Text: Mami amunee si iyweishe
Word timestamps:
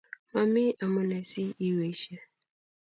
Mami 0.33 0.63
amunee 0.85 1.25
si 1.31 1.43
iyweishe 1.63 2.15